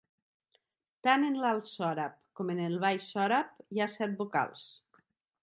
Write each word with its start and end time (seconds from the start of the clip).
Tant 1.07 1.25
en 1.27 1.37
l'alt 1.43 1.69
sòrab 1.71 2.15
com 2.39 2.49
en 2.55 2.63
el 2.69 2.79
baix 2.85 3.11
sòrab 3.17 3.53
hi 3.77 3.85
ha 3.87 3.91
set 3.99 4.19
vocals. 4.25 4.67